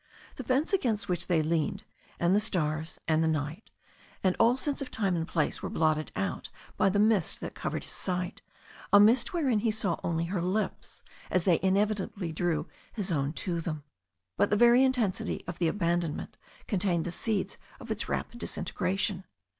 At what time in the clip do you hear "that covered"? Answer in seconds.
7.41-7.83